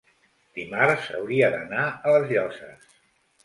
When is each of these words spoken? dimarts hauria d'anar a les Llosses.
dimarts 0.59 1.11
hauria 1.19 1.51
d'anar 1.57 1.85
a 1.91 2.17
les 2.19 2.29
Llosses. 2.35 2.93